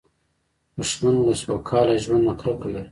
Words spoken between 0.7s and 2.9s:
دښمن له سوکاله ژوند نه کرکه لري